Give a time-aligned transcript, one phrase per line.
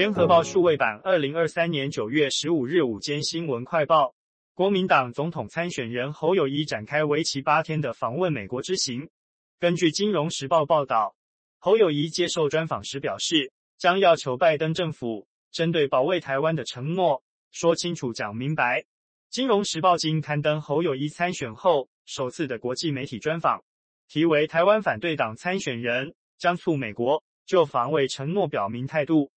[0.00, 4.14] 联合报数位版，二零二三年九月十五日午间新闻快报：
[4.54, 9.10] 国民党总统参选人侯友谊展开为期八天的访问美国之行。
[9.58, 11.14] 根据《金融时报》报道，
[11.58, 18.80] 侯友谊接受专访时表示，将要求拜登政府针对保卫台湾的承诺说清楚、讲明白。
[19.28, 23.62] 《金融时报》今刊登侯友谊参选后首次的国际媒体专访，
[24.08, 29.30] 题为“台湾反对党参选人将促美国就防卫承诺表明态度”。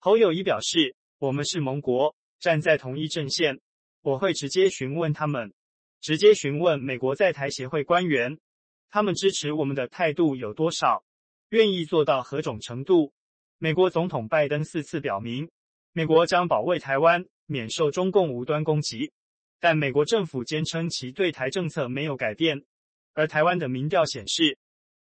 [0.00, 3.58] 侯友宜表示：“我们是盟国，站在同一阵线，
[4.02, 5.52] 我会直接询问他们，
[6.00, 8.38] 直接询问美国在台协会官员，
[8.90, 11.02] 他们支持我们的态度有多少，
[11.48, 13.12] 愿意做到何种程度。”
[13.58, 15.50] 美国总统拜登四次表明，
[15.92, 19.10] 美国将保卫台湾免受中共无端攻击，
[19.58, 22.64] 但美国政府坚称其对台政策没有改变。
[23.14, 24.56] 而台湾的民调显示，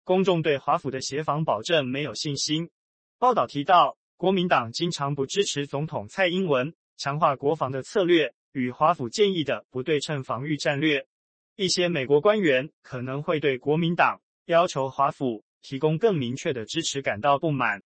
[0.04, 2.70] 公众对华府的协防保证没有信心。
[3.18, 11.06] 报道提到，国民党经常不支持总统蔡英文强化国防的策略与华府建议的不对称防御战略。
[11.54, 17.82] 一些美国官员可能会对国民党要求华府提供更明确的支持感到不满。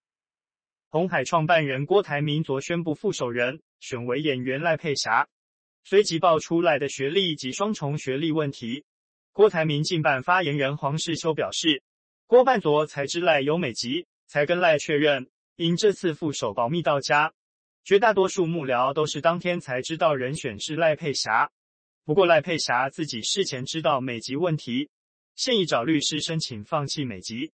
[0.88, 5.26] 红海创办人郭台铭昨宣布副手人选为演员赖佩霞，
[5.82, 8.84] 随即爆出赖的学历及双重学历问题。
[9.32, 11.82] 郭台铭近办发言人黄世修表示，
[12.28, 15.28] 郭半昨才知赖有美籍，才跟赖确认，
[15.60, 17.34] 因这次副手保密到家，
[17.84, 21.50] 绝大多数幕僚都是当天才知道人选是赖佩霞。
[22.06, 24.88] 不过赖佩霞自己事前知道美籍问题，
[25.34, 27.52] 现已找律师申请放弃美籍。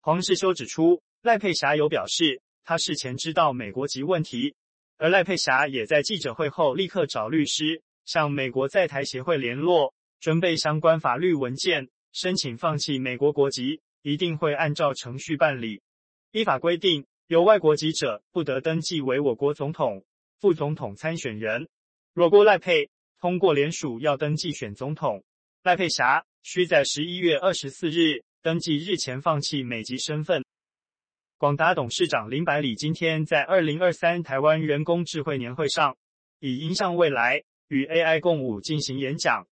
[0.00, 2.40] 黄世修指出，赖佩霞有表示。
[2.62, 4.54] 他事前知道美国籍问题，
[4.98, 15.80] 而赖佩霞也在记者会后立刻找律师向美国在台协会联络，准备相关法律文件，申请放弃美国国籍，一定会按照程序办理。
[16.30, 20.02] 依法规定，有外国籍者不得登记为我国总统、
[20.40, 21.68] 副总统参选人。
[22.14, 22.88] 若郭赖佩
[23.20, 25.22] 通过联署要登记选总统，
[25.62, 30.42] 赖佩霞需在十一月二十四日登记日前放弃美籍身份。
[31.36, 35.98] 广达董事长林百里今天在二零二三台湾人工智慧年会上，
[36.40, 39.46] 以迎向未来与 AI 共舞进行演讲。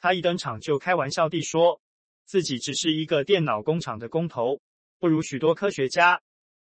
[0.00, 1.80] 他一登场就开玩笑地说，
[2.24, 4.60] 自己只是一个电脑工厂的工头，
[4.98, 6.20] 不如许多科学家。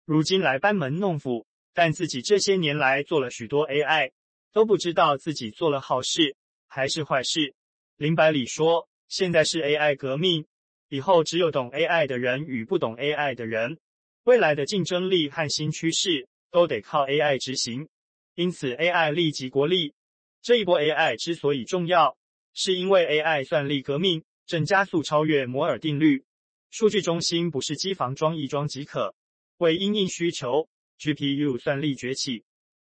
[0.05, 4.11] 如今来班门弄斧，但自己这些年来做了许多 AI，
[4.51, 6.35] 都不知道自己做了好事
[6.67, 7.55] 还是坏事。
[7.95, 10.45] 林百里说，现在是 AI 革命，
[10.89, 13.79] 以后只有懂 AI 的人与不懂 AI 的人。
[14.23, 17.87] 未来的竞争力和新趋势都得靠 AI 执行，
[18.35, 19.93] 因此 AI 利即国力。
[20.41, 22.17] 这一波 AI 之所以重要，
[22.53, 26.25] 是因为 AI 算力革命正加速超越摩尔定律。
[26.71, 29.15] 数据中心不是机房装一装即可，
[29.57, 30.67] 为因应需求
[30.99, 32.43] ，GPU 算力崛起。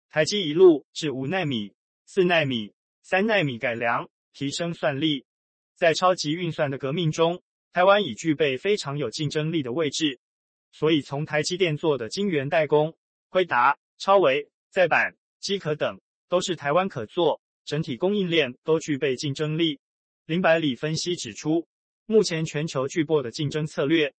[0.09, 1.73] 台积一路至五奈米、
[2.05, 5.25] 四奈米、三奈米改良提升算力，
[5.75, 7.41] 在超级运算的革命中，
[7.73, 10.19] 台湾已具备非常有竞争力的位置。
[10.71, 12.95] 所以，从台积电做的晶圆代工、
[13.29, 19.79] 辉达、超微、载板、机壳等，都是台湾可做，整体供应链都具备竞争力。
[20.25, 21.67] 林百里分析指出，
[22.05, 24.13] 目前全球巨擘的竞争策略，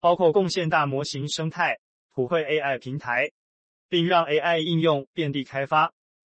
[0.00, 1.78] 包括贡献大模型生态、
[2.16, 3.30] 普惠 AI 平台，
[3.90, 5.92] 并让 AI 应用遍地开发。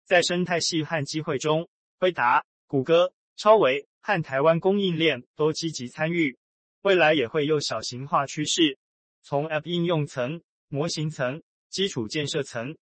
[0.05, 6.35] 在生态系和机会中，辉达、谷歌、超维和台湾供应链都积极参与，
[6.81, 8.79] 未来也会有小型化趋势。
[9.21, 12.75] 从 App 应用层、模型层、基础建设层，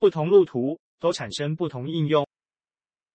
[0.00, 2.26] 不同路途都产生不同应用。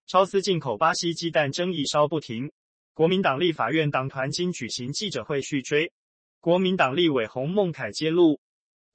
[0.07, 2.50] 超丝进口巴西鸡蛋争议烧不停，
[2.94, 5.91] 国民党立法院党团今举行记者会续追。
[6.40, 8.40] 国民党立委洪孟楷揭露，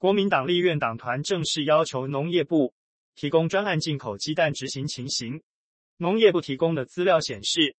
[0.01, 2.73] 国民党立院党团正式要求农业部
[3.13, 5.43] 提供专案进口鸡蛋执行情形。
[5.97, 7.75] 农业部提供的资料显示，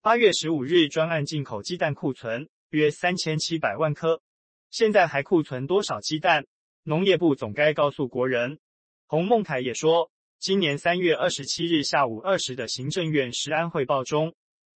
[0.00, 4.22] 八月十五日专案进口鸡蛋库存约三千七百万颗。
[4.70, 6.46] 现在还库存多少鸡蛋？
[6.84, 8.58] 农业部总该告诉国人。
[9.06, 14.34] 洪孟楷也说，今年三月二十七日下午二时的行政院食安汇报中，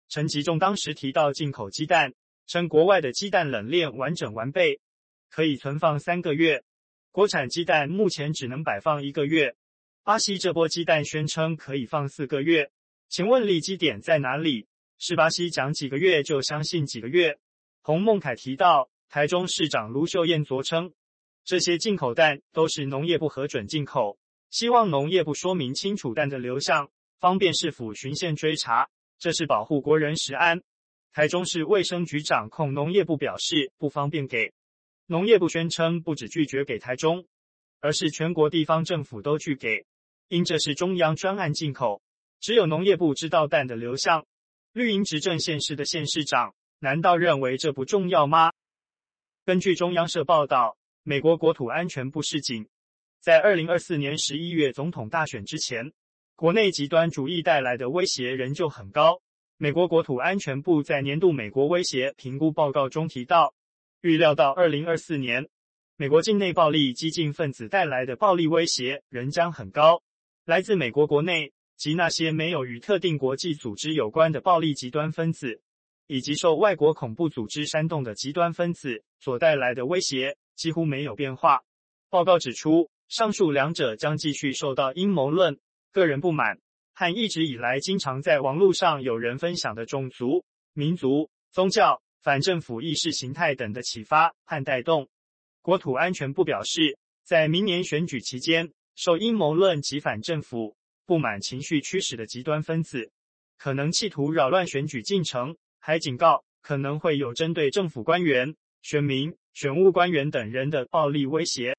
[0.10, 2.14] 陈吉仲当时提到进口鸡蛋，
[2.46, 4.82] 称国外的鸡蛋冷链完整完备，
[5.30, 6.62] 可以存放三个月，
[7.12, 9.56] 国产鸡蛋目前只能摆放一个月。
[10.04, 12.72] 巴西这波鸡蛋宣称可以放四个月，
[13.10, 14.68] 请问利基点在哪里？
[14.98, 17.38] 是巴西讲几个月就相信几个月？
[17.82, 18.90] 洪孟楷提到。
[19.12, 20.94] 台中市长卢秀燕昨称，
[21.44, 24.20] 这些进口蛋都是农业部核准进口，
[24.52, 30.62] 希望农业部说明清楚蛋的流向，方便市府循线追查，这是保护国人食安。
[31.12, 34.54] 台中市卫生局长控农业部表示不方便给，
[35.12, 37.26] 农业部宣称不只拒绝给台中，
[37.82, 39.88] 而是全国地方政府都拒给。
[40.28, 42.04] 因这是中央专案进口，
[42.40, 44.28] 只有农业部知道蛋的流向。
[44.72, 48.52] 绿营执政县市的县市长难道认为这不重要吗？
[49.46, 52.68] 根据中央社报道，美国国土安全部示警，
[53.20, 55.92] 在二零二四年十一月总统大选之前，
[56.36, 59.24] 国内极端主义带来的威胁仍旧很高。
[59.58, 63.56] 美国国土安全部在年度美国威胁评估报告中提到，
[64.02, 65.48] 预料到二零二四年，
[65.98, 70.02] 美国境内暴力激进分子带来的暴力威胁仍将很高，
[70.46, 71.52] 来自美国国内。
[71.80, 75.62] 及那些没有与特定国际组织有关的暴力极端分子，
[76.08, 81.62] 以及受外国恐怖组织煽动的极端分子所带来的威胁几乎没有变化。
[82.10, 85.58] 报告指出，上述两者将继续受到阴谋论、
[85.94, 86.60] 个人不满
[86.94, 90.44] 和一直以来经常在网络上有人分享的种族、
[90.74, 95.10] 民族、宗教、反政府意识形态等的启发和带动。
[95.62, 100.76] 国土安全部表示，在明年选举期间，受阴谋论及反政府。
[101.06, 103.12] 不满情绪驱使的极端分子，
[103.58, 111.76] 可能企图扰乱选举进程，还警告可能会有针对政府官员、选民、选务官员等人的暴力威胁。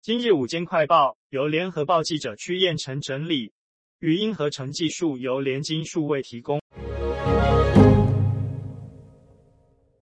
[0.00, 3.52] 今日午间快报由联合报记者屈彦成整理，
[4.00, 6.60] 语音合成技术由联经数位提供。